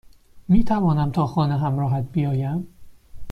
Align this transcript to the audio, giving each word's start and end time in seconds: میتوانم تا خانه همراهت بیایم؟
میتوانم 0.47 1.11
تا 1.11 1.27
خانه 1.27 1.59
همراهت 1.59 2.03
بیایم؟ 2.11 2.67